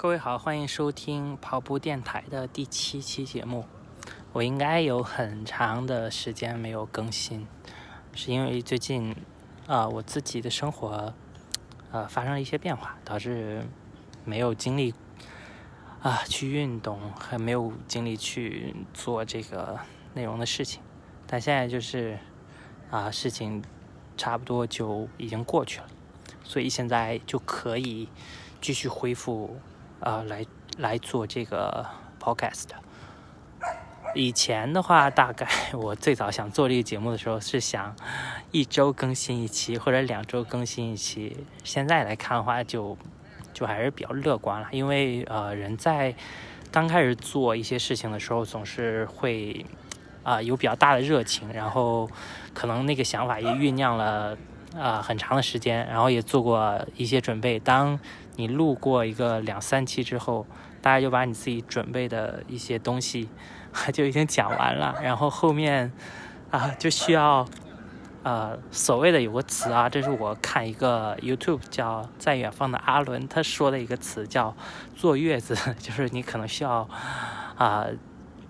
[0.00, 3.66] 各位好，欢迎收听跑步电台的第七期节目。
[4.32, 7.46] 我应该有很长的时间没有更新，
[8.14, 9.14] 是因为最近
[9.66, 11.12] 啊、我自己的生活
[11.92, 13.62] 呃发生了一些变化，导致
[14.24, 14.94] 没有精力
[16.00, 19.78] 啊去运动，还没有精力去做这个
[20.14, 20.80] 内容的事情。
[21.26, 22.18] 但现在就是
[22.90, 23.62] 啊、事情
[24.16, 25.86] 差不多就已经过去了，
[26.42, 28.08] 所以现在就可以
[28.62, 29.60] 继续恢复
[30.00, 30.44] 啊、来
[30.78, 31.86] 来做这个
[32.20, 32.68] podcast。
[34.14, 37.94] 以前的话，大概我最早想做这个节目的时候是想
[38.50, 41.46] 一周更新一期或者两周更新一期。
[41.62, 42.98] 现在来看的话就，
[43.52, 46.12] 就还是比较乐观了，因为呃人在
[46.72, 49.64] 刚开始做一些事情的时候，总是会
[50.24, 52.10] 啊、有比较大的热情，然后
[52.52, 54.36] 可能那个想法也酝酿了
[54.76, 57.60] 啊、很长的时间，然后也做过一些准备。
[57.60, 57.98] 当
[58.40, 60.46] 你录过一个两三期之后，
[60.80, 63.28] 大家就把你自己准备的一些东西
[63.92, 65.92] 就已经讲完了，然后后面
[66.50, 67.46] 啊就需要
[68.22, 74.56] 呃所谓的有个词啊，这是我看一个 YouTube 叫在远方的阿伦他说的一个词叫
[74.96, 76.88] 坐月子， 就是你可能需要
[77.56, 77.86] 啊、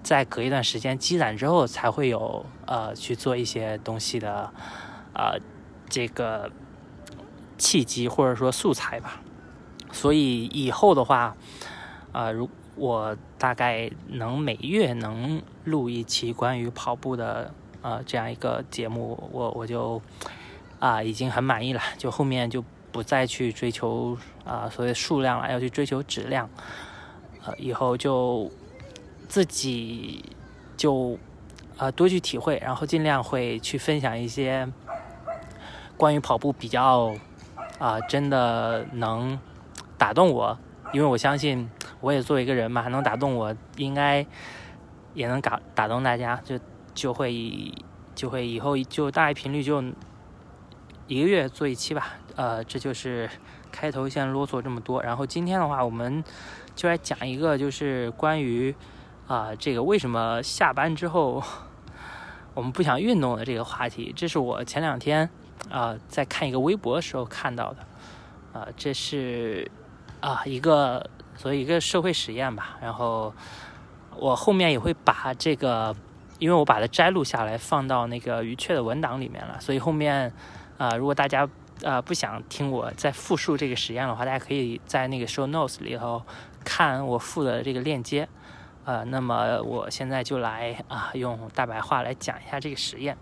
[0.04, 4.52] 再隔一段时间积攒之后，才会有呃去做一些东西的
[5.12, 5.36] 呃
[5.88, 6.48] 这个
[7.58, 9.20] 契机或者说素材吧。
[9.92, 11.36] 所以以后的话，
[12.12, 20.00] 呃，如我大概能每月能录一期关于跑步的呃这样一个节目，我我就
[20.78, 26.48] 啊、已经很满意了，就后面就不再去追求啊、所谓数量了，要去追求质量。
[27.44, 28.50] 呃，以后就
[29.28, 30.25] 自己
[30.77, 31.19] 就
[31.77, 34.66] 啊、多去体会，然后尽量会去分享一些
[35.97, 37.14] 关于跑步比较
[37.78, 39.38] 啊、真的能
[40.01, 40.59] 打动我，
[40.95, 41.69] 因为我相信
[42.01, 44.27] 我也作为一个人嘛，能打动我，应该
[45.12, 46.59] 也能打打动大家，就
[46.95, 47.70] 就会
[48.15, 49.84] 就会以后就大概频率就
[51.06, 52.15] 一个月做一期吧。
[52.34, 53.28] 呃，这就是
[53.71, 56.25] 开头先啰嗦这么多，然后今天的话，我们
[56.75, 58.75] 就来讲一个就是关于
[59.27, 61.43] 啊、这个为什么下班之后
[62.55, 64.15] 我们不想运动的这个话题。
[64.16, 65.28] 这是我前两天
[65.69, 67.87] 啊、在看一个微博的时候看到的，
[68.59, 69.71] 啊、这是
[70.20, 72.76] 啊、一个所以一个社会实验吧。
[72.81, 73.32] 然后
[74.16, 75.94] 我后面也会把这个，
[76.38, 80.32] 因为我把它摘录下来放到那个鱼雀的文档里面了，所以后面
[80.78, 81.48] 啊、如果大家
[81.84, 86.22] 啊不想听我再复述这个实验的话，大家可以在那个 show notes 里头
[86.64, 88.28] 看我附的这个链接。
[88.86, 93.16] 呃，那么我现在就来啊、用大白话来讲一下这个实验。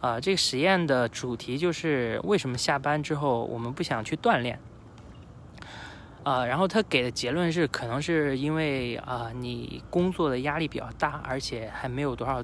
[0.00, 4.58] 啊、这个实验的主题就是为什么下班之后我们不想去锻炼。
[6.24, 12.42] 啊、然后他给的结论是，可能是因为啊、你工作的压力比较大，而且还没有多少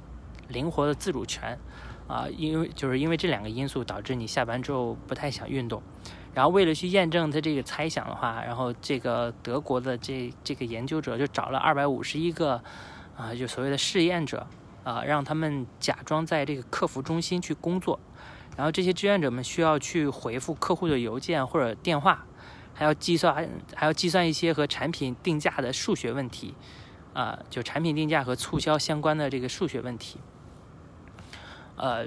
[0.48, 1.58] 灵活的自主权。
[2.06, 5.82] 啊、因为就是因为这两个因素导致你下班之后不太想运动。
[6.34, 12.62] 然后为了去验证他这个猜想的话，然后这个德国的这这个研究者就找了二百五十一个
[13.16, 14.46] 啊、就所谓的试验者
[14.82, 17.98] 啊、让他们假装在这个客服中心去工作，
[18.54, 22.26] 然后这些志愿者们需要去回复客户的邮件或者电话，
[22.74, 26.54] 还要计算还要计算一些和产品定价的数学问题，
[27.14, 30.18] 啊、就产品定价和促销相关的这个数学问题，
[31.76, 32.06] 呃。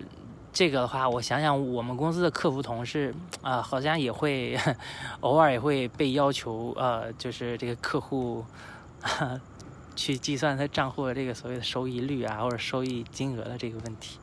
[0.54, 3.14] 这个的话，我想想，我们公司的客服同事
[3.44, 4.58] 啊、好像也会
[5.22, 8.44] 偶尔也会被要求，呃，就是这个客户、
[9.96, 14.18] 去计算他账户的这个所谓的收益率啊，或者收益金额的这个问题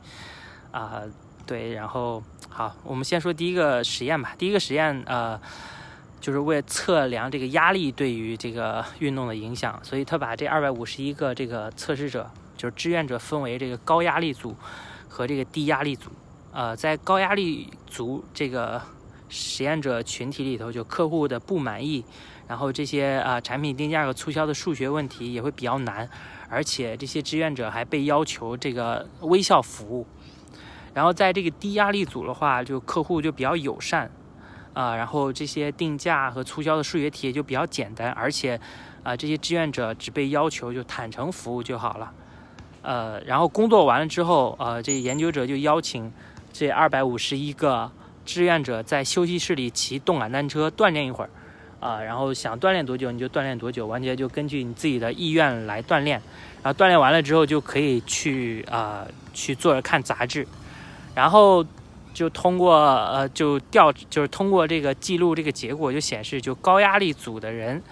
[0.71, 1.03] 啊、
[1.45, 4.35] 对，然后好，我们先说第一个实验吧。
[4.37, 5.39] 第一个实验，呃，
[6.25, 12.27] 就是为了测量这个压力对于这个运动的影响，所以他把这二百五十一个这个测试者，
[12.57, 14.55] 就是志愿者分为这个高压力组
[15.07, 16.09] 和这个低压力组。
[16.51, 18.81] 呃，在高压力组这个
[19.29, 22.03] 实验者群体里头，就客户的不满意，
[22.47, 26.09] 然后这些啊、产品定价和促销的数学问题也会比较难，
[26.49, 30.07] 而且这些志愿者还被要求这个微笑服务。
[30.91, 34.09] 然后在这个低压力组的话，就客户就比较友善，
[34.75, 38.59] 啊、然后这些定价和促销的数学题也就比较简单，而且
[39.01, 42.11] 啊、这些志愿者只被要求就坦诚服务就好了。
[42.81, 46.11] 呃，然后工作完了之后，呃，这研究者就邀请
[46.53, 47.89] 这二百五十一个
[48.25, 51.29] 志愿者在休息室里骑动感单车锻炼一会儿，
[51.79, 56.21] 啊、然后想锻炼多久你就锻炼多久，完全就根据你自己的意愿来锻炼。
[56.61, 60.47] 然后锻炼完了之后就可以去啊、去坐着看杂志，
[61.13, 61.65] 然后
[62.15, 67.83] 就通过呃就调就是通过这个记录这个结果就显示，就高压力组的人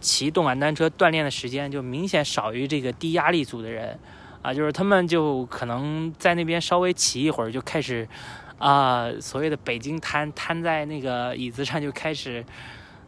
[0.00, 3.98] 骑动感单车锻炼的时间就明显少于这个低压力组的人，
[4.40, 8.08] 啊，就是他们就可能在那边稍微骑一会儿就开始，
[8.58, 12.42] 啊，所谓的北京瘫瘫在那个椅子上就开始，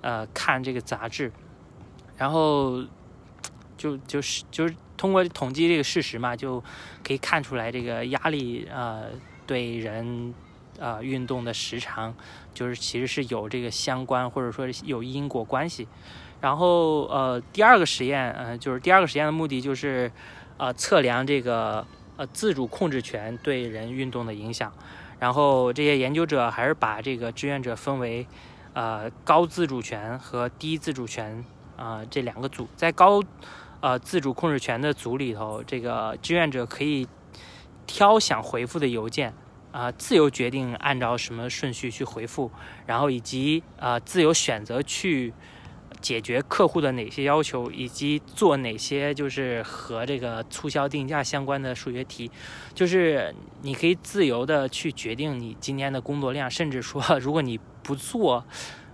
[0.03, 1.33] 呃，看这个杂志，
[2.19, 2.85] 然后
[3.79, 6.63] 就就是就是通过统计这个事实嘛，就
[7.03, 9.03] 可以看出来这个压力啊
[9.47, 10.35] 对人
[10.81, 12.15] 啊运动的时长
[12.55, 15.89] 就是其实是有这个相关或者说有因果关系。
[16.41, 20.13] 然后，呃，第二个实验，呃，就是第二个实验的目的就是，
[20.57, 21.85] 呃，测量这个
[22.17, 24.73] 呃自主控制权对人运动的影响。
[25.19, 28.25] 然后这些研究者还是把这个志愿者分为，
[28.73, 31.45] 呃，高自主权和低自主权
[31.77, 32.69] 啊这两个组。
[32.77, 33.21] 在高，
[33.81, 37.09] 呃，自主控制权的组里头，这个志愿者可以
[37.85, 39.35] 挑想回复的邮件，
[39.73, 42.51] 啊，自由决定按照什么顺序去回复，
[42.87, 45.33] 然后以及啊自由选择去。
[46.01, 52.31] 解决客户的哪些要求，以及做哪些就是和这个促销定价相关的数学题，
[52.73, 58.45] 就是你可以自由的去决定你今天的工作量，甚至说如果你不做，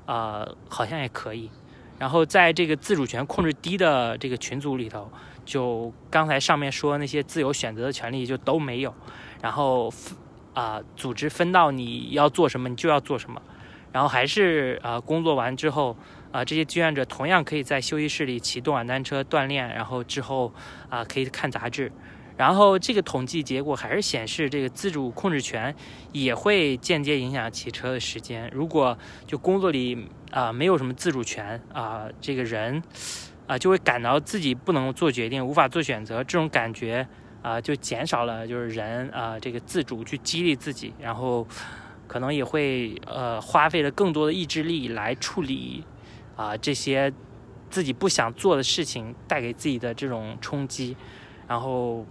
[0.06, 1.50] 呃，好像也可以。
[1.98, 5.12] 然后在这个自主权控制低的这个群组里头，
[5.44, 8.94] 就刚才上面说那些自由选择的权利就都没有。
[9.42, 9.92] 然后
[10.54, 13.42] 啊，组织分到你要做什么，你就要做什么。
[13.92, 15.96] 然后还是啊，工作完之后。
[16.34, 20.52] 啊，这些志愿者同样可以在休息室里骑动感单车锻炼，然后之后
[20.88, 21.92] 啊可以看杂志，
[22.36, 25.72] 然后这个统计结果还是显示，这个自主控制权
[26.10, 28.50] 也会间接影响骑车的时间。
[28.52, 28.98] 如果
[29.28, 32.82] 就工作里啊没有什么自主权啊，这个人
[33.46, 37.06] 啊就会感到自己不能做决定，无法做选择，这种感觉
[37.44, 41.46] 啊就减少了，就是人啊这个自主去激励自己，然后
[42.08, 45.84] 可能也会呃花费了更多的意志力来处理。
[46.36, 47.12] 啊，这些
[47.70, 50.96] 自己不想做的事情带给自己的这种冲击，
[51.46, 52.04] 然后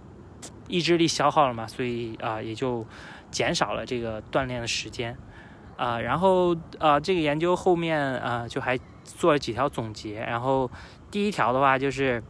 [0.66, 2.86] 意志力消耗了嘛，所以啊，也就
[3.30, 5.14] 减少了这个锻炼的时间
[5.76, 6.00] 啊。
[6.00, 10.20] 然后啊，这个研究后面啊，就还做了几条总结。
[10.20, 10.70] 然后
[11.10, 12.24] 第一条的话就是，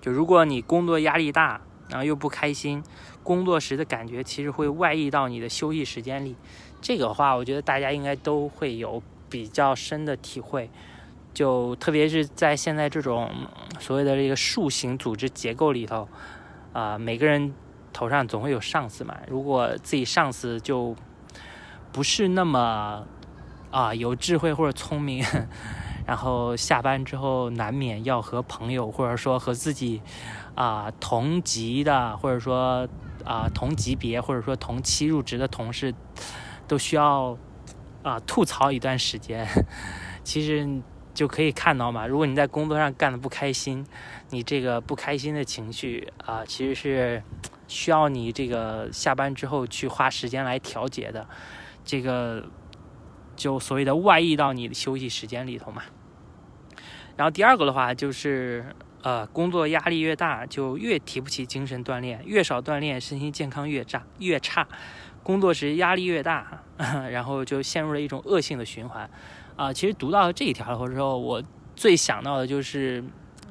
[0.00, 2.82] 就如果你工作压力大，然后又不开心，
[3.22, 6.36] 工作时的感觉其实会外溢到你的休息时间里。
[6.80, 10.70] 这个话，我觉得大家应该都会有比较深的体会。
[11.34, 13.30] 就特别是在现在这种
[13.78, 16.08] 所谓的这个树形组织结构里头，
[16.72, 17.52] 啊，每个人
[17.92, 19.14] 头上总会有上司嘛。
[19.28, 20.96] 如果自己上司就
[21.92, 23.06] 不是那么
[23.70, 25.22] 啊有智慧或者聪明，
[26.06, 30.00] 然后下班之后难免要和朋友或者说和自己
[30.56, 32.88] 啊同级的，或者说
[33.24, 35.94] 啊同级别或者说同期入职的同事，
[36.66, 37.38] 都需要
[38.02, 39.46] 啊吐槽一段时间。
[40.24, 40.82] 其实。
[41.16, 43.86] 就可以看到嘛，如果你在工作上干的不开心，
[44.28, 47.22] 你这个不开心的情绪啊，其实是
[47.66, 51.26] 需要你这个下班之后去花时间来调节的。
[51.86, 52.46] 这个
[53.34, 55.80] 就所谓的外溢到你的休息时间里头嘛。
[57.16, 58.76] 然后第二个的话就是，
[59.06, 64.66] 呃，工作压力越大，就越提不起精神锻炼，越少锻炼，身心健康越差越差。
[65.22, 66.64] 工作时压力越大，
[67.12, 69.08] 然后就陷入了一种恶性的循环。
[69.54, 71.40] 啊，其实读到这一条的时候，我
[71.76, 73.04] 最想到的就是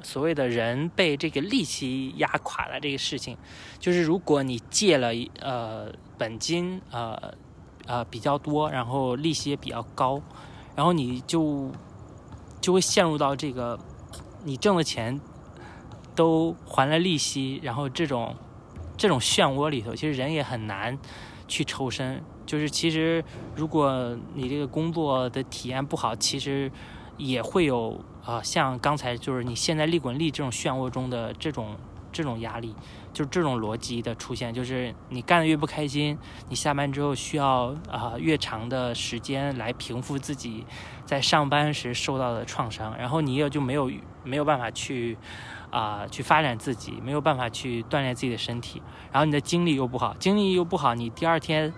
[0.03, 3.37] 所谓的人被这个利息压垮了这个事情。
[3.79, 7.33] 就是如果你借了呃本金呃
[7.87, 10.21] 呃比较多，然后利息也比较高，
[10.75, 11.71] 然后你就
[12.59, 13.79] 就会陷入到这个
[14.43, 15.17] 你挣的钱
[16.15, 18.35] 都还了利息，然后这种
[18.97, 20.97] 这种漩涡里头，其实人也很难
[21.47, 22.23] 去抽身。
[22.45, 23.23] 就是其实，
[23.55, 26.71] 如果你这个工作的体验不好，其实
[27.17, 31.75] 也会有啊，像刚才就是你现在利滚利这种漩涡中的这种
[32.11, 32.75] 这种压力，
[33.11, 36.15] 就是这种逻辑的出现，就是你干的越不开心，
[36.47, 40.63] 你下班之后需要啊越长的时间来平复自己
[41.03, 43.91] 在上班时受到的创伤，然后你也就没有
[44.23, 45.17] 没有办法去
[45.75, 51.73] 啊去发展自己，没有办法去锻炼自己的身体，然后你的精力又不好，精力又不好，你第二天。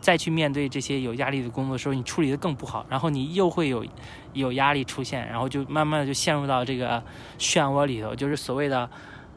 [0.00, 3.84] 再去面对这些有压力的工作的时候，你处理的更不好，然后你又会有
[4.32, 7.02] 有压力出现，然后就慢慢的就陷入到这个
[7.36, 8.88] 漩涡里头，就是所谓的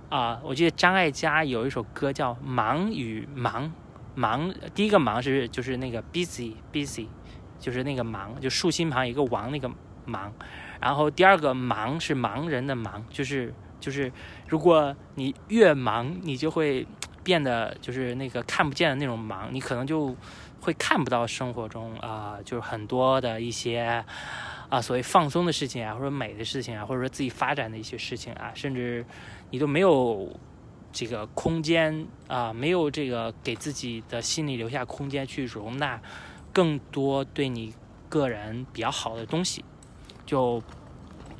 [0.09, 3.65] 啊，我记得张艾嘉有一首歌叫《忙与忙》，
[4.13, 7.07] 忙第一个忙是就是那个 busy busy，
[7.59, 9.69] 就是那个忙，就竖心旁一个王那个
[10.05, 10.31] 忙，
[10.79, 14.09] 然后第二个忙是盲人的忙，就是就是
[14.47, 16.88] 如果你越忙，你就会
[17.23, 20.15] 变得就是那个看不见的那种忙，你可能就。
[20.63, 24.05] 会看不到生活中啊，就是很多的一些
[24.69, 29.03] 啊所谓放松的事情啊，或者美的事情啊，或者说自己发展的一些事情啊，甚至
[29.50, 30.39] 你都没有
[30.91, 36.00] 这个空间啊，没有这个给自己的心里留下空间去容纳
[36.53, 37.73] 更多对你
[38.07, 39.65] 个人比较好的东西，
[40.27, 40.61] 就。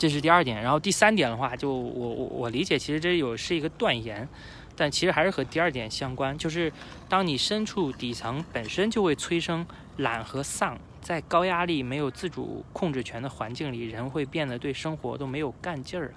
[0.01, 4.27] 这是第二点，然后第三点的话，就我我我理解，其实这有是一个断言，
[4.75, 6.74] 但其实还是和第二点相关，就是
[7.08, 9.63] 当你身处底层，本身就会催生
[9.98, 16.12] 懒和丧，在高压力、没有自主控制权的环境里，人会变得对生活都没有干劲儿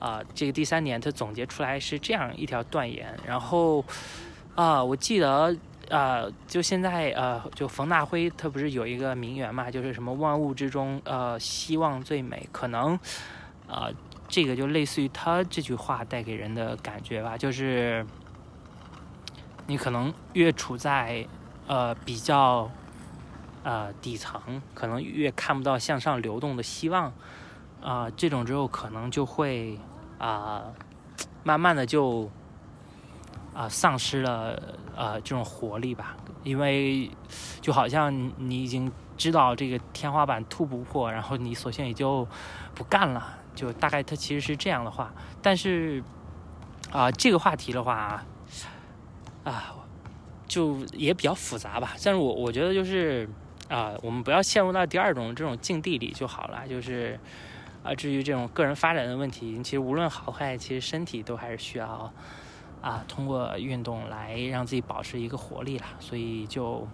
[0.00, 3.84] 啊，这个第三点他总结出来是这样一条断言，然后
[4.56, 5.56] 啊，我记得。
[5.90, 12.48] 呃，就现在，呃，就冯大辉他不是有一个名言嘛，就是什么万物之中，呃，希望最美。
[12.50, 12.98] 可能，
[13.66, 13.92] 呃，
[14.26, 18.04] 这个就类似于他这句话带给人的感觉吧，就是
[19.66, 21.26] 你可能越处在
[21.66, 22.70] 呃比较
[23.62, 27.12] 呃底层，可能越看不到向上流动的希望，
[27.82, 29.78] 啊，这种之后可能就会
[30.18, 30.64] 啊，
[31.42, 32.30] 慢慢的就。
[33.54, 34.60] 啊，丧失了
[34.96, 37.08] 呃这种活力吧，因为
[37.60, 42.26] 就好像你已经知道这个天花板突不破，然后你索性也就
[42.74, 45.14] 不干了，就大概它其实是这样的话。
[45.40, 46.02] 但是
[46.90, 48.24] 啊，这个话题的话
[49.44, 49.74] 啊，
[50.48, 51.94] 就也比较复杂吧。
[52.02, 53.28] 但是我我觉得就是
[53.68, 56.66] 啊，我们不要陷入到第二种这种境地里就好了。
[56.66, 57.18] 就是
[57.84, 62.12] 啊，至于这种个人发展的问题，其实无论好坏，其实身体都还是需要。
[62.84, 66.86] 啊，通过运动来让自己保持一个活力了，所以就，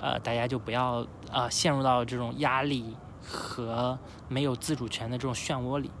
[0.00, 3.96] 呃，大家就不要啊陷入到这种压力和
[4.26, 5.92] 没有自主权的这种漩涡里，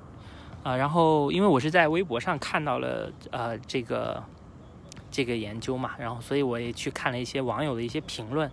[0.64, 4.20] 啊，然后因为我是在微博上看到了呃这个
[5.08, 8.50] 这个研究嘛，然后所以我也去看了一些网友的一些评论，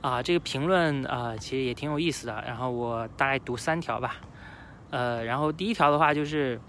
[0.00, 4.16] 啊，这个评论啊其实也挺有意思的，然后我大概读三条吧，
[4.90, 6.60] 呃，然后第一条的话就是。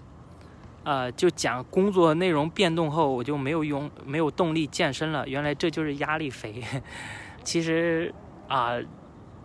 [0.82, 5.28] 呃，就讲工作内容变动后，我就没有用没有动力健身了。
[5.28, 6.62] 原来这就是压力肥。
[7.44, 8.12] 其实
[8.48, 8.78] 啊，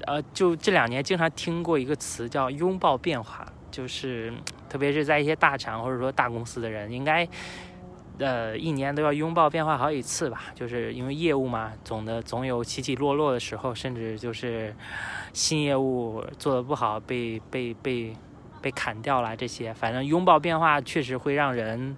[0.05, 4.33] 呃，就这两年经常听过一个词叫拥抱变化，就是
[4.69, 7.27] 特别是在一些大厂或者说大公司的人，应该
[8.17, 10.45] 呃一年都要拥抱变化好几次吧。
[10.55, 14.73] 就是因为业务嘛，总的总有起起落落的时候，甚至就是
[15.33, 18.13] 新业务做的不好，被被被。
[18.13, 18.15] 被
[18.65, 21.95] 被砍掉了这些，反正拥抱变化确实会让人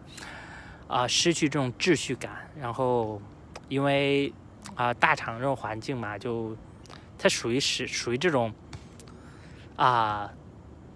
[0.89, 2.51] 啊失去这种秩序感。
[2.59, 3.21] 然后，
[3.69, 4.33] 因为
[4.75, 6.57] 啊大厂这种环境嘛，就
[7.17, 8.51] 它属于是属于这种
[9.77, 10.29] 啊，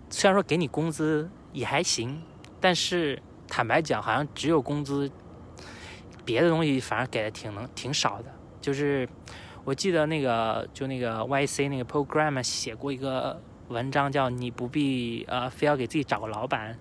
[0.09, 2.21] 虽然说给你工资也还行，
[2.59, 5.09] 但是坦白讲，好像只有工资，
[6.25, 8.25] 别的东西反而给的挺能挺少的。
[8.59, 9.07] 就是
[9.63, 13.41] 我记得那个就那个 YC 那个 program 写过一个。
[13.71, 16.77] 文章叫你不必呃非要给自己找个老板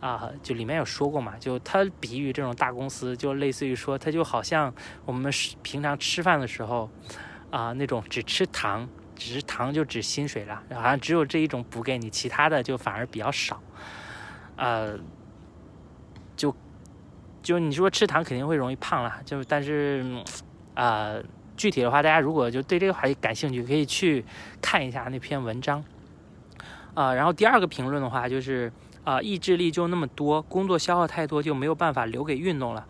[0.00, 4.72] 啊，就里面有说过嘛，就他比喻这种大公司，就类似于说，他就好像
[5.04, 6.90] 我们平常吃饭的时候
[7.50, 13.60] 啊，那种只吃糖，只是糖就指薪水了，好像只有这一种补给你，其他的就反而比较少，
[14.56, 14.98] 呃，
[16.36, 16.54] 就
[17.42, 20.04] 就你说吃糖肯定会容易胖了，就但是
[20.74, 21.16] 啊，
[21.56, 24.24] 具体的话，大家如果就对这个话题感兴趣，可以去
[24.60, 25.82] 看一下那篇文章。
[26.96, 28.72] 啊，然后第二个评论的话就是，
[29.04, 32.86] 啊，意志力就那么多，工作消耗太多就没有办法留给运动了，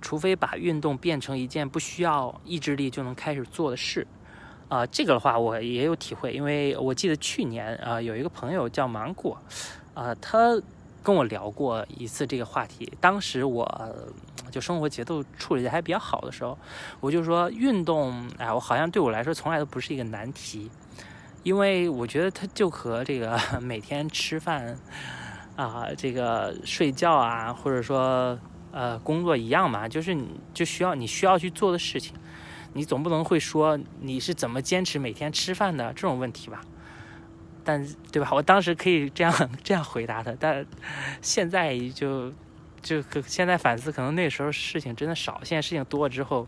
[0.00, 4.06] 除非把运动变成一件不需要意志力就能开始做的事。
[4.68, 9.36] 啊，这个的话我也有体会，因为我记得去年啊有一个朋友叫芒果，
[9.92, 10.56] 啊，他
[11.02, 13.66] 跟我聊过一次这个话题，当时我
[14.52, 16.56] 就生活节奏处理的还比较好的时候，
[17.00, 20.70] 我就说运动，哎，我好像对我来说从来都不是一个难题。
[21.42, 24.78] 因为我觉得它就和这个 每天吃饭
[25.56, 28.38] 啊，这个睡觉啊，或者说
[28.72, 32.14] 呃工作一样嘛，就是你就需要你需要去做的事情，
[32.74, 36.60] 你总不能会说你是怎么坚持每天吃饭的这种问题吧？
[37.64, 38.30] 但对吧？
[38.32, 40.64] 我当时可以这样 这样回答他，但
[41.20, 42.32] 现在就
[42.82, 46.46] 就现在反思，可能那时候事情真的少，现在事情多了之后。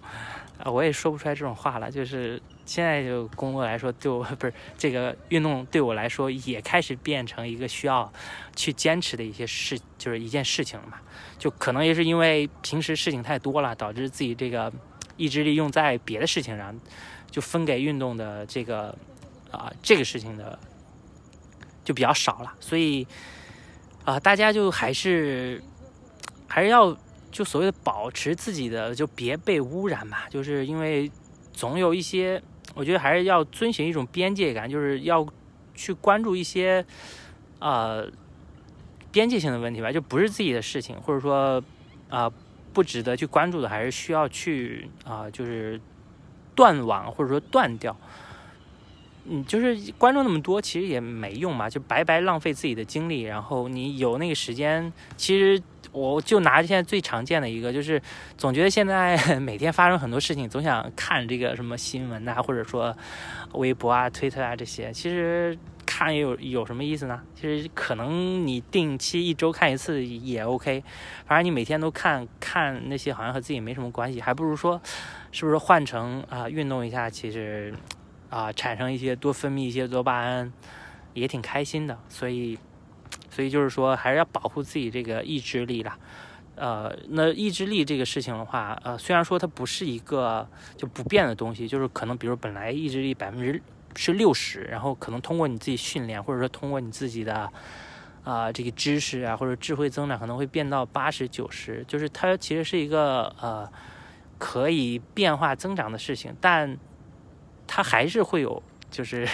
[0.63, 1.91] 啊，我也说不出来这种话了。
[1.91, 8.13] 就是现在就工作来说，对我 不是这个运动对我来说也开始变成一个需要
[8.55, 10.99] 去坚持的一些事，就是一件事情了嘛。
[11.39, 14.71] 就可能也是因为平时事情太多了，导致自己这个
[15.17, 16.79] 意志力用在别的事情上，
[17.31, 18.97] 就分给运动的这个
[19.51, 20.59] 啊这个事情的
[21.85, 22.55] 就比较少了。
[22.61, 23.07] 所以
[24.05, 25.63] 啊，大家就还是
[26.47, 26.97] 还是要。
[27.31, 30.29] 就所谓的保持自己的，就别被污染嘛。
[30.29, 31.11] 就是因为
[31.53, 32.43] 总有一些，
[32.75, 35.27] 我觉得还是要遵循一种边界感，就是要
[35.75, 36.85] 去关注一些
[37.59, 38.07] 呃
[39.11, 41.63] 边界性的问题吧，就不是自己的事情，或者说
[42.09, 42.31] 啊
[42.73, 45.81] 不值得去关注的，还是需要去啊就是
[46.55, 47.97] 断网或者说断掉。
[49.27, 53.23] 嗯，就是关注那么多，其实也没用嘛，就白白浪费自己的精力。
[53.23, 58.01] 然后你有那个时间，其实我就拿现在最常见的一个，就是
[58.37, 62.97] 总觉得现在每天发生很多事情，总想看这个什么新闻呐，或者说
[63.53, 64.93] 微博啊、推特啊这些。
[64.93, 67.21] 其实看有有什么意思呢？
[67.35, 70.83] 其实可能你定期一周看一次也 OK，
[71.27, 74.81] 反正你每天都看看那些，好像和自己没什么关系，还不如说
[75.33, 77.75] 是不是换成啊运动一下，其实。
[78.31, 80.53] 啊，产生一些多分泌一些多巴胺，
[81.15, 81.99] 也挺开心的。
[82.09, 82.57] 所以，
[83.31, 85.99] 所以就是说，还是要保护自己这个意志力啦。
[86.57, 93.63] 呃，那意志力这个事情的话，呃，虽然说它不是一个就不变的东西，就是可能比如本来意志力百分之
[93.97, 97.51] 是六十，然后可能通过你自己训练，或者说通过你自己的
[98.25, 101.85] 啊这个知识啊或者智慧增长，可能会变到八十九十。
[101.89, 103.71] 就是它其实是一个呃
[104.39, 106.79] 可以变化增长的事情，但。
[107.73, 109.25] 它还是会有，就是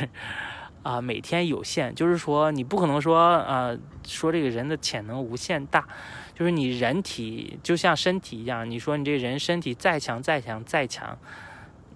[0.86, 3.76] 啊，每天有限，就是说你不可能说呃，
[4.06, 5.84] 说这个人的潜能无限大，
[6.32, 11.18] 就是你人体就像身体一样，你说你这人身体再强再强再强，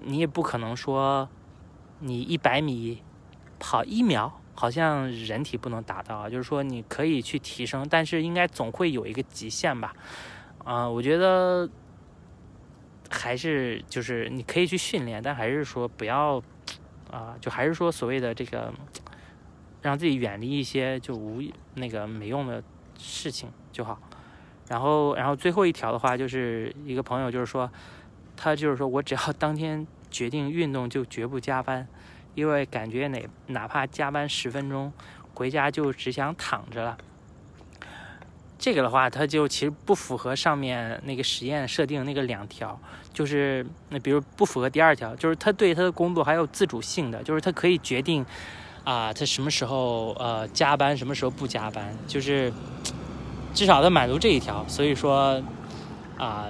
[0.01, 1.29] 你也不可能说
[2.01, 3.01] 你一百米
[3.61, 9.95] 跑一秒，好像人体不能达到，就是说你可以去提升，但是应该总会有一个极限吧？
[10.65, 11.71] 啊，我觉得。
[13.13, 16.41] 还是就是你可以去训练，但还是说不要
[17.11, 18.73] 啊，就还是说所谓的这个，
[19.83, 21.43] 让自己远离一些就无
[21.75, 22.63] 那个没用的
[22.99, 23.99] 事情就好。
[24.69, 27.71] 然后，然后最后一条的话，就是一个朋友就是说，
[28.37, 31.87] 他就是说我只要当天决定运动，就绝不加班，
[32.35, 34.93] 因为感觉哪哪怕加班十分钟，
[35.35, 36.97] 回家就只想躺着了。
[38.59, 42.79] 这个的话，它就其实不符合上面那个实验设定那个两条，
[43.13, 48.25] 就是那比如不符合第二条，就是他对他的工作还有自主性的，就是他可以决定
[48.85, 52.53] 啊，他什么时候呃加班，什么时候不加班，就是
[53.53, 54.67] 至少他满足这一条。
[54.69, 55.43] 所以说
[56.17, 56.47] 啊，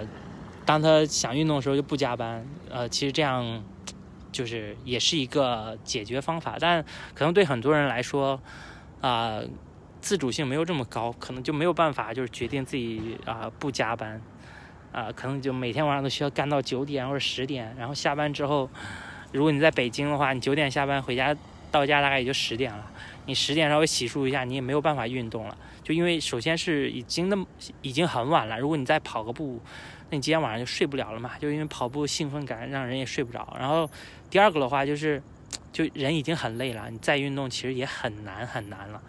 [0.64, 3.62] 当他想运动的时候就不加班，呃，其实这样
[4.30, 8.40] 就是也是一个解决方法，但可能对很多人来说
[9.00, 9.40] 啊。
[10.02, 14.18] 自主性没有这么高，可能就没有办法，就是决定自己啊不加班，
[14.92, 18.68] 啊可能就每天晚上都需要干到九点或者十点，然后下班之后，
[19.32, 21.36] 如果你在北京的话，你九点下班回家
[21.70, 22.90] 到家大概也就十点了，
[23.26, 27.46] 你十点稍微洗漱一下，你也没有办法运动了，就因为首先是已经那么
[27.82, 29.60] 已经很晚了，如果你再跑个步，
[30.10, 33.56] 那你今天晚上就睡不了了嘛，就因为跑步兴奋感让人也睡不着。
[33.58, 33.88] 然后
[34.28, 35.22] 第二个的话就是，
[35.72, 39.00] 就人已经很累了，你再运动其实也很难很难了。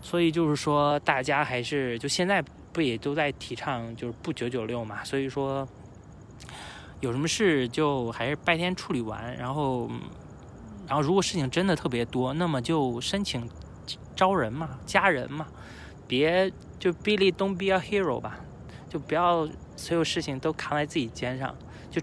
[0.00, 2.40] 所以就是说，大家还是就现在
[2.76, 5.02] 不也都在提倡就是不九九六嘛？
[5.02, 5.66] 所以说，
[7.00, 9.88] 有什么事就还是白天处理完，然后，
[10.86, 13.48] 然后如果事情真的特别多，那么就申请
[14.14, 15.46] 招人嘛，加人嘛，
[16.06, 18.40] 别就 Billy don't be a hero 吧，
[18.90, 21.54] 就不要所有事情都扛在自己肩上，
[21.90, 22.02] 就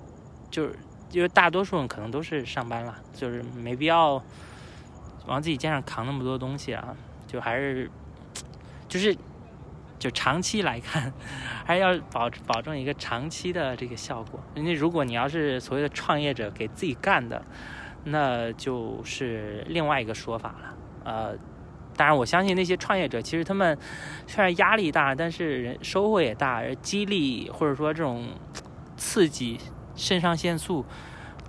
[0.49, 0.75] 就是
[1.11, 4.19] 因为大多数人可能都是上班了，就是没必要
[5.27, 6.97] 往自己肩上扛那么多东西啊。
[7.27, 7.89] 就还是，
[8.87, 9.17] 就是，
[10.03, 11.13] 就长期来看，
[11.63, 14.37] 还要保保证一个长期的这个效果。
[14.53, 17.41] 因为如果你要是所谓的创业者给自己干的，
[18.03, 20.77] 那就是另外一个说法了。
[21.05, 21.37] 呃，
[21.95, 23.77] 当然我相信那些创业者，其实他们
[24.27, 28.27] 虽然压力大，但是人收获也大，激励或者说这种
[28.97, 29.57] 刺激、
[29.95, 30.85] 肾上腺素、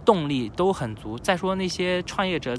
[0.04, 1.18] 动力都很足。
[1.18, 2.56] 再说那些创业者。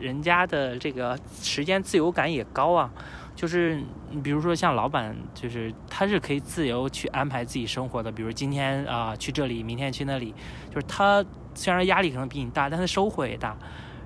[0.00, 2.90] 人家的这个时间自由感也高啊，
[3.34, 10.32] 就是你比如说像老板，就是他是可以自由去安排自己生活的，比如今天啊去这里，明天去那里，
[10.70, 13.56] 就是他虽然压力可能比你大，但是收获也大，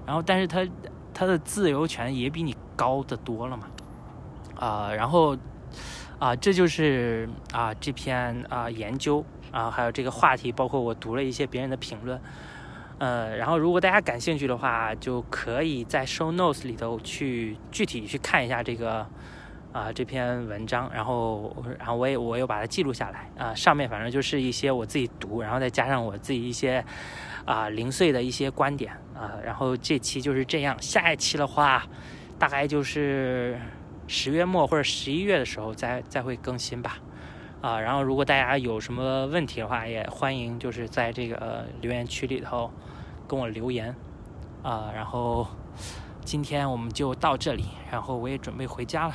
[0.07, 0.67] 然后但是他
[1.13, 3.67] 他的自由权也比你高的多了嘛，
[4.57, 5.37] 啊，然后
[6.19, 12.19] 啊这就是啊这篇啊研究啊还有这个话题，包括我读了一些别人的评论。
[12.99, 19.07] 呃，然后如果大家感兴趣的话，就可以在 show notes 里头去具体去看一下这个
[19.73, 26.85] 啊这篇文章，然后然后我也我又把它记录下来啊，上面反正就是一些我自己读，然后再加上我自己一些
[27.45, 31.87] 啊零碎的一些观点啊，然后这期就是这样，下一期的话
[32.37, 33.61] 大概就是
[34.09, 36.99] 十月末或者十一月的时候再再会更新吧。
[37.61, 42.71] 啊，然后如果大家有什么问题的话，也欢迎就是在这个留言区里头
[43.29, 43.95] 跟我留言，
[44.63, 45.47] 啊，然后
[46.25, 49.15] 今天我们就到这里，然后我也准备回家了。